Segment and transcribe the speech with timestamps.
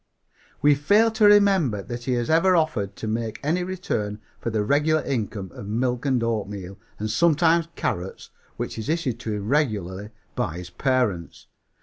[0.63, 4.63] We fail to remember that he has ever offered to make any return for the
[4.63, 10.09] regular income of milk and oatmeal, and sometimes carrots, which is issued to him regularly
[10.33, 11.45] by his parents.